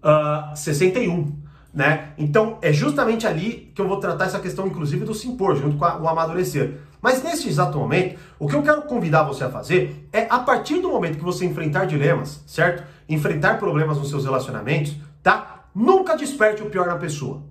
uh, 0.03 0.51
ah, 0.51 0.53
61. 0.55 1.41
Né? 1.73 2.09
Então 2.17 2.59
é 2.61 2.71
justamente 2.71 3.25
ali 3.25 3.71
que 3.73 3.81
eu 3.81 3.87
vou 3.87 3.97
tratar 3.97 4.25
essa 4.25 4.39
questão, 4.39 4.67
inclusive, 4.67 5.05
do 5.05 5.13
se 5.13 5.27
impor, 5.27 5.55
junto 5.55 5.77
com 5.77 5.85
a, 5.85 5.97
o 5.97 6.07
amadurecer. 6.07 6.79
Mas 7.03 7.21
nesse 7.21 7.49
exato 7.49 7.77
momento, 7.77 8.17
o 8.39 8.47
que 8.47 8.55
eu 8.55 8.63
quero 8.63 8.83
convidar 8.83 9.23
você 9.23 9.43
a 9.43 9.49
fazer 9.49 10.07
é, 10.13 10.25
a 10.29 10.39
partir 10.39 10.79
do 10.79 10.87
momento 10.87 11.17
que 11.17 11.23
você 11.23 11.43
enfrentar 11.43 11.83
dilemas, 11.83 12.41
certo? 12.47 12.81
Enfrentar 13.09 13.59
problemas 13.59 13.97
nos 13.97 14.09
seus 14.09 14.23
relacionamentos, 14.23 14.95
tá? 15.21 15.65
Nunca 15.75 16.15
desperte 16.15 16.63
o 16.63 16.69
pior 16.69 16.87
na 16.87 16.95
pessoa. 16.95 17.43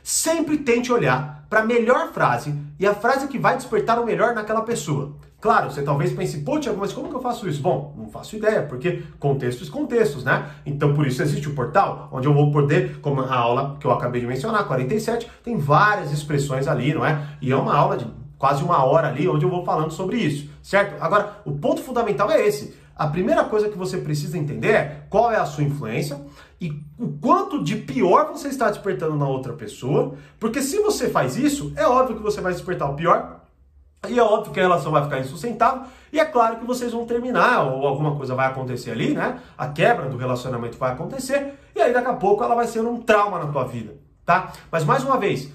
Sempre 0.00 0.58
tente 0.58 0.92
olhar 0.92 1.44
para 1.50 1.62
a 1.62 1.66
melhor 1.66 2.12
frase 2.12 2.54
e 2.78 2.86
a 2.86 2.94
frase 2.94 3.26
que 3.26 3.36
vai 3.36 3.56
despertar 3.56 3.98
o 3.98 4.06
melhor 4.06 4.32
naquela 4.32 4.62
pessoa. 4.62 5.16
Claro, 5.40 5.72
você 5.72 5.82
talvez 5.82 6.12
pense, 6.12 6.38
pô, 6.42 6.60
Tiago, 6.60 6.78
mas 6.78 6.92
como 6.92 7.08
que 7.08 7.16
eu 7.16 7.20
faço 7.20 7.48
isso? 7.48 7.60
Bom, 7.60 7.94
não 7.96 8.10
faço 8.10 8.36
ideia, 8.36 8.62
porque 8.62 9.02
contextos, 9.18 9.68
contextos, 9.68 10.22
né? 10.22 10.50
Então, 10.64 10.94
por 10.94 11.04
isso 11.04 11.20
existe 11.20 11.48
o 11.48 11.54
portal, 11.54 12.08
onde 12.12 12.28
eu 12.28 12.34
vou 12.34 12.52
poder, 12.52 13.00
como 13.00 13.22
a 13.22 13.34
aula 13.34 13.76
que 13.80 13.86
eu 13.86 13.90
acabei 13.90 14.20
de 14.20 14.26
mencionar, 14.26 14.68
47, 14.68 15.28
tem 15.42 15.56
várias 15.56 16.12
expressões 16.12 16.68
ali, 16.68 16.94
não 16.94 17.04
é? 17.04 17.26
E 17.40 17.50
é 17.50 17.56
uma 17.56 17.74
aula 17.74 17.96
de 17.96 18.19
quase 18.40 18.64
uma 18.64 18.82
hora 18.82 19.08
ali, 19.08 19.28
onde 19.28 19.44
eu 19.44 19.50
vou 19.50 19.62
falando 19.62 19.90
sobre 19.92 20.16
isso, 20.16 20.48
certo? 20.62 20.96
Agora, 20.98 21.42
o 21.44 21.52
ponto 21.52 21.82
fundamental 21.82 22.30
é 22.30 22.40
esse. 22.44 22.74
A 22.96 23.06
primeira 23.06 23.44
coisa 23.44 23.68
que 23.68 23.76
você 23.76 23.98
precisa 23.98 24.38
entender 24.38 24.70
é 24.70 25.02
qual 25.10 25.30
é 25.30 25.36
a 25.36 25.44
sua 25.44 25.62
influência 25.62 26.18
e 26.58 26.70
o 26.98 27.08
quanto 27.20 27.62
de 27.62 27.76
pior 27.76 28.32
você 28.32 28.48
está 28.48 28.70
despertando 28.70 29.14
na 29.14 29.28
outra 29.28 29.52
pessoa, 29.52 30.14
porque 30.38 30.62
se 30.62 30.78
você 30.80 31.10
faz 31.10 31.36
isso, 31.36 31.70
é 31.76 31.86
óbvio 31.86 32.16
que 32.16 32.22
você 32.22 32.40
vai 32.40 32.54
despertar 32.54 32.90
o 32.90 32.94
pior, 32.94 33.40
e 34.08 34.18
é 34.18 34.22
óbvio 34.22 34.54
que 34.54 34.60
a 34.60 34.62
relação 34.62 34.90
vai 34.90 35.04
ficar 35.04 35.18
insustentável, 35.18 35.82
e 36.10 36.18
é 36.18 36.24
claro 36.24 36.56
que 36.56 36.64
vocês 36.64 36.92
vão 36.92 37.04
terminar, 37.04 37.64
ou 37.64 37.86
alguma 37.86 38.16
coisa 38.16 38.34
vai 38.34 38.46
acontecer 38.46 38.90
ali, 38.90 39.12
né? 39.12 39.38
A 39.56 39.68
quebra 39.68 40.08
do 40.08 40.16
relacionamento 40.16 40.78
vai 40.78 40.92
acontecer, 40.92 41.58
e 41.76 41.80
aí 41.80 41.92
daqui 41.92 42.08
a 42.08 42.14
pouco 42.14 42.42
ela 42.42 42.54
vai 42.54 42.66
ser 42.66 42.80
um 42.80 43.02
trauma 43.02 43.38
na 43.38 43.52
tua 43.52 43.64
vida, 43.64 43.98
tá? 44.24 44.50
Mas 44.72 44.82
mais 44.82 45.04
uma 45.04 45.18
vez, 45.18 45.50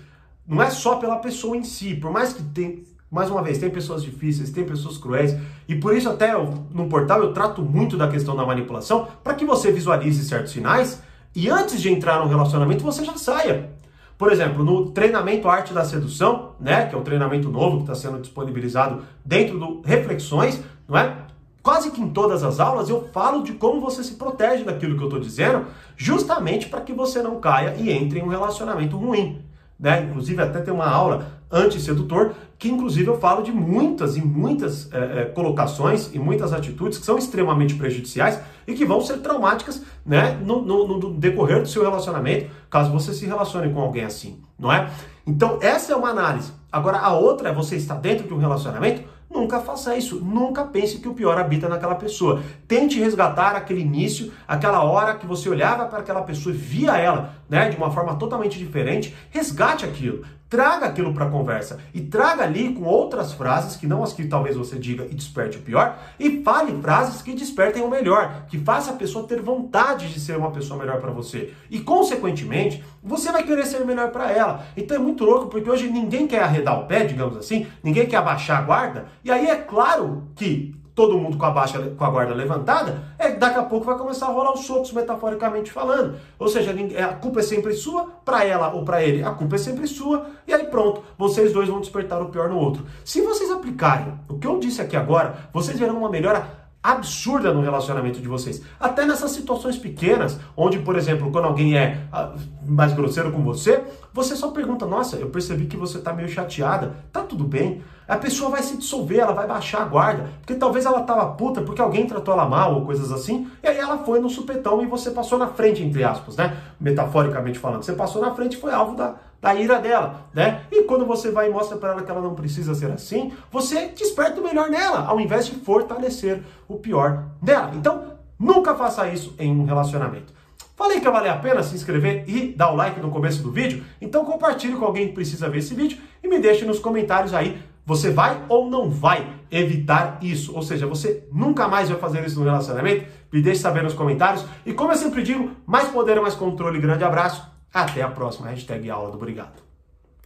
não 0.47 0.61
é 0.61 0.69
só 0.69 0.97
pela 0.97 1.17
pessoa 1.17 1.57
em 1.57 1.63
si, 1.63 1.95
por 1.95 2.11
mais 2.11 2.33
que 2.33 2.43
tem, 2.43 2.83
mais 3.09 3.29
uma 3.31 3.41
vez, 3.41 3.57
tem 3.57 3.69
pessoas 3.69 4.03
difíceis, 4.03 4.51
tem 4.51 4.63
pessoas 4.63 4.97
cruéis, 4.97 5.35
e 5.67 5.75
por 5.75 5.95
isso 5.95 6.09
até 6.09 6.33
eu, 6.33 6.65
no 6.71 6.87
portal 6.87 7.21
eu 7.21 7.33
trato 7.33 7.61
muito 7.61 7.97
da 7.97 8.07
questão 8.07 8.35
da 8.35 8.45
manipulação, 8.45 9.07
para 9.23 9.33
que 9.33 9.45
você 9.45 9.71
visualize 9.71 10.23
certos 10.23 10.51
sinais 10.51 11.01
e 11.35 11.49
antes 11.49 11.81
de 11.81 11.91
entrar 11.91 12.19
no 12.19 12.27
relacionamento 12.27 12.83
você 12.83 13.03
já 13.03 13.17
saia. 13.17 13.71
Por 14.17 14.31
exemplo, 14.31 14.63
no 14.63 14.91
treinamento 14.91 15.49
Arte 15.49 15.73
da 15.73 15.83
Sedução, 15.83 16.53
né, 16.59 16.87
que 16.87 16.95
é 16.95 16.97
um 16.97 17.03
treinamento 17.03 17.49
novo 17.49 17.77
que 17.77 17.83
está 17.83 17.95
sendo 17.95 18.21
disponibilizado 18.21 19.03
dentro 19.25 19.59
do 19.59 19.81
Reflexões, 19.81 20.61
não 20.87 20.97
é? 20.97 21.17
Quase 21.61 21.91
que 21.91 21.99
em 21.99 22.09
todas 22.09 22.43
as 22.43 22.59
aulas 22.59 22.89
eu 22.89 23.09
falo 23.11 23.43
de 23.43 23.53
como 23.53 23.81
você 23.81 24.03
se 24.03 24.13
protege 24.13 24.63
daquilo 24.63 24.95
que 24.95 25.01
eu 25.01 25.07
estou 25.07 25.19
dizendo, 25.19 25.65
justamente 25.97 26.69
para 26.69 26.81
que 26.81 26.93
você 26.93 27.21
não 27.21 27.39
caia 27.41 27.75
e 27.77 27.91
entre 27.91 28.19
em 28.19 28.23
um 28.23 28.27
relacionamento 28.27 28.95
ruim 28.95 29.43
né? 29.79 30.03
Inclusive 30.03 30.41
até 30.41 30.61
tem 30.61 30.73
uma 30.73 30.89
aula 30.89 31.27
anti-sedutor, 31.51 32.33
que 32.57 32.69
inclusive 32.69 33.07
eu 33.07 33.19
falo 33.19 33.43
de 33.43 33.51
muitas 33.51 34.17
e 34.17 34.21
muitas 34.21 34.91
é, 34.91 35.25
colocações 35.25 36.13
e 36.13 36.19
muitas 36.19 36.53
atitudes 36.53 36.97
que 36.97 37.05
são 37.05 37.17
extremamente 37.17 37.75
prejudiciais 37.75 38.39
e 38.65 38.73
que 38.73 38.85
vão 38.85 39.01
ser 39.01 39.17
traumáticas 39.17 39.83
né, 40.05 40.39
no, 40.43 40.61
no, 40.61 40.87
no, 40.87 41.13
decorrer 41.13 41.61
do 41.61 41.67
seu 41.67 41.83
relacionamento, 41.83 42.49
caso 42.69 42.91
você 42.91 43.13
se 43.13 43.25
relacione 43.25 43.71
com 43.71 43.79
alguém 43.79 44.03
assim, 44.03 44.41
não 44.57 44.71
é? 44.71 44.89
Então 45.27 45.59
essa 45.61 45.93
é 45.93 45.95
uma 45.95 46.09
análise. 46.09 46.51
Agora 46.71 46.99
a 46.99 47.13
outra 47.13 47.49
é 47.49 47.53
você 47.53 47.75
estar 47.75 47.95
dentro 47.95 48.27
de 48.27 48.33
um 48.33 48.37
relacionamento 48.37 49.03
Nunca 49.29 49.59
faça 49.59 49.97
isso. 49.97 50.19
Nunca 50.23 50.63
pense 50.63 50.99
que 50.99 51.07
o 51.07 51.13
pior 51.13 51.37
habita 51.37 51.67
naquela 51.67 51.95
pessoa. 51.95 52.41
Tente 52.67 52.99
resgatar 52.99 53.55
aquele 53.55 53.81
início, 53.81 54.31
aquela 54.47 54.83
hora 54.83 55.15
que 55.15 55.25
você 55.25 55.49
olhava 55.49 55.85
para 55.85 55.99
aquela 55.99 56.21
pessoa 56.21 56.53
e 56.53 56.57
via 56.57 56.97
ela, 56.97 57.33
né, 57.49 57.69
de 57.69 57.77
uma 57.77 57.91
forma 57.91 58.15
totalmente 58.15 58.57
diferente. 58.57 59.15
Resgate 59.29 59.85
aquilo. 59.85 60.23
Traga 60.55 60.85
aquilo 60.85 61.13
para 61.13 61.25
a 61.25 61.29
conversa 61.29 61.79
e 61.93 61.99
traga 61.99 62.43
ali 62.43 62.73
com 62.73 62.85
outras 62.85 63.33
frases 63.33 63.75
que 63.75 63.85
não 63.85 64.01
as 64.01 64.13
que 64.13 64.25
talvez 64.25 64.55
você 64.55 64.77
diga 64.77 65.03
e 65.03 65.13
desperte 65.13 65.57
o 65.57 65.61
pior, 65.61 65.97
e 66.17 66.41
fale 66.43 66.81
frases 66.81 67.21
que 67.21 67.33
despertem 67.33 67.83
o 67.83 67.89
melhor, 67.89 68.45
que 68.47 68.57
faça 68.59 68.91
a 68.91 68.95
pessoa 68.95 69.27
ter 69.27 69.41
vontade 69.41 70.13
de 70.13 70.17
ser 70.17 70.37
uma 70.37 70.51
pessoa 70.51 70.79
melhor 70.79 71.01
para 71.01 71.11
você. 71.11 71.53
E 71.69 71.81
consequentemente, 71.81 72.81
você 73.03 73.33
vai 73.33 73.43
querer 73.43 73.65
ser 73.65 73.83
melhor 73.85 74.11
para 74.11 74.31
ela. 74.31 74.65
Então 74.77 74.95
é 74.95 74.99
muito 74.99 75.25
louco 75.25 75.47
porque 75.47 75.69
hoje 75.69 75.89
ninguém 75.89 76.25
quer 76.25 76.43
arredar 76.43 76.79
o 76.79 76.85
pé, 76.85 77.03
digamos 77.03 77.35
assim, 77.35 77.67
ninguém 77.83 78.05
quer 78.05 78.17
abaixar 78.17 78.59
a 78.59 78.61
guarda, 78.61 79.07
e 79.25 79.31
aí 79.31 79.47
é 79.47 79.57
claro 79.57 80.23
que 80.37 80.73
todo 80.95 81.17
mundo 81.17 81.37
com 81.37 81.45
a, 81.45 81.51
baixa, 81.51 81.77
com 81.77 82.05
a 82.05 82.09
guarda 82.09 82.33
levantada, 82.33 83.03
é 83.19 83.31
daqui 83.31 83.59
a 83.59 83.63
pouco 83.63 83.85
vai 83.85 83.97
começar 83.97 84.27
a 84.27 84.31
rolar 84.31 84.53
os 84.53 84.61
socos, 84.61 84.93
metaforicamente 84.93 85.69
falando. 85.69 86.17
Ou 86.39 86.47
seja, 86.47 86.73
é, 86.93 87.03
a 87.03 87.13
culpa 87.13 87.41
é 87.41 87.43
sempre 87.43 87.73
sua, 87.73 88.07
para 88.23 88.45
ela 88.45 88.73
ou 88.73 88.85
para 88.85 89.03
ele, 89.03 89.21
a 89.21 89.31
culpa 89.31 89.55
é 89.55 89.57
sempre 89.57 89.85
sua, 89.87 90.27
e 90.47 90.53
aí 90.53 90.65
pronto, 90.67 91.03
vocês 91.17 91.51
dois 91.51 91.67
vão 91.67 91.81
despertar 91.81 92.21
o 92.21 92.29
pior 92.29 92.49
no 92.49 92.57
outro. 92.57 92.85
Se 93.03 93.21
vocês 93.21 93.51
aplicarem 93.51 94.13
o 94.29 94.39
que 94.39 94.47
eu 94.47 94.57
disse 94.57 94.81
aqui 94.81 94.95
agora, 94.95 95.49
vocês 95.53 95.77
verão 95.77 95.97
uma 95.97 96.09
melhora 96.09 96.64
absurda 96.91 97.51
no 97.51 97.61
relacionamento 97.61 98.21
de 98.21 98.27
vocês. 98.27 98.61
Até 98.79 99.05
nessas 99.05 99.31
situações 99.31 99.75
pequenas, 99.75 100.39
onde, 100.55 100.77
por 100.79 100.95
exemplo, 100.95 101.31
quando 101.31 101.45
alguém 101.45 101.75
é 101.75 102.01
ah, 102.13 102.33
mais 102.63 102.93
grosseiro 102.93 103.31
com 103.31 103.43
você, 103.43 103.83
você 104.13 104.35
só 104.35 104.51
pergunta: 104.51 104.85
Nossa, 104.85 105.15
eu 105.15 105.29
percebi 105.29 105.65
que 105.65 105.75
você 105.75 105.97
tá 105.99 106.13
meio 106.13 106.29
chateada, 106.29 106.95
tá 107.11 107.21
tudo 107.21 107.43
bem? 107.43 107.81
A 108.07 108.17
pessoa 108.17 108.51
vai 108.51 108.61
se 108.61 108.77
dissolver, 108.77 109.17
ela 109.17 109.33
vai 109.33 109.47
baixar 109.47 109.81
a 109.81 109.85
guarda, 109.85 110.29
porque 110.39 110.53
talvez 110.53 110.85
ela 110.85 111.01
tava 111.01 111.25
puta 111.33 111.61
porque 111.61 111.81
alguém 111.81 112.05
tratou 112.05 112.35
ela 112.35 112.47
mal 112.47 112.75
ou 112.75 112.85
coisas 112.85 113.11
assim, 113.11 113.47
e 113.63 113.67
aí 113.67 113.79
ela 113.79 113.97
foi 113.97 114.19
no 114.19 114.29
supetão 114.29 114.83
e 114.83 114.85
você 114.85 115.09
passou 115.09 115.39
na 115.39 115.47
frente, 115.47 115.81
entre 115.81 116.03
aspas, 116.03 116.35
né? 116.35 116.55
Metaforicamente 116.79 117.57
falando, 117.57 117.81
você 117.81 117.93
passou 117.93 118.21
na 118.21 118.35
frente 118.35 118.57
e 118.57 118.61
foi 118.61 118.71
alvo 118.71 118.95
da, 118.95 119.15
da 119.45 119.53
ira 119.53 119.79
dela, 119.79 120.27
né? 120.33 120.63
E 120.71 120.81
quando 120.85 121.05
você 121.05 121.29
vai 121.29 121.47
e 121.47 121.51
mostra 121.51 121.77
para 121.77 121.91
ela 121.91 122.01
que 122.01 122.09
ela 122.09 122.19
não 122.19 122.33
precisa 122.33 122.73
ser 122.73 122.89
assim, 122.89 123.31
você 123.51 123.89
desperta 123.89 124.41
o 124.41 124.43
melhor 124.43 124.71
nela, 124.71 125.05
ao 125.05 125.19
invés 125.19 125.45
de 125.45 125.51
fortalecer 125.57 126.41
o 126.67 126.77
pior 126.77 127.25
dela. 127.39 127.69
Então, 127.75 128.15
nunca 128.39 128.73
faça 128.73 129.07
isso 129.07 129.35
em 129.37 129.51
um 129.51 129.63
relacionamento. 129.63 130.33
Falei 130.75 130.99
que 130.99 131.07
valer 131.07 131.29
a 131.29 131.37
pena 131.37 131.61
se 131.61 131.75
inscrever 131.75 132.23
e 132.27 132.53
dar 132.53 132.71
o 132.71 132.75
like 132.75 132.99
no 132.99 133.11
começo 133.11 133.43
do 133.43 133.51
vídeo, 133.51 133.85
então 134.01 134.25
compartilhe 134.25 134.75
com 134.75 134.83
alguém 134.83 135.09
que 135.09 135.13
precisa 135.13 135.47
ver 135.47 135.59
esse 135.59 135.75
vídeo 135.75 135.99
e 136.23 136.27
me 136.27 136.39
deixe 136.39 136.65
nos 136.65 136.79
comentários 136.79 137.31
aí, 137.31 137.61
você 137.85 138.09
vai 138.09 138.41
ou 138.49 138.67
não 138.67 138.89
vai 138.89 139.27
evitar 139.51 140.17
isso? 140.23 140.55
Ou 140.55 140.63
seja, 140.63 140.87
você 140.87 141.23
nunca 141.31 141.67
mais 141.67 141.87
vai 141.87 141.99
fazer 141.99 142.25
isso 142.25 142.39
no 142.39 142.45
relacionamento? 142.45 143.05
Me 143.31 143.43
deixe 143.43 143.61
saber 143.61 143.83
nos 143.83 143.93
comentários. 143.93 144.43
E 144.65 144.73
como 144.73 144.91
eu 144.91 144.97
sempre 144.97 145.21
digo, 145.21 145.51
mais 145.67 145.87
poder, 145.89 146.19
mais 146.19 146.33
controle. 146.33 146.79
Grande 146.79 147.03
abraço 147.03 147.54
até 147.75 148.01
a 148.01 148.07
próxima 148.07 148.47
hashtag 148.47 148.89
aula 148.89 149.11
do 149.11 149.17
Obrigado. 149.17 149.64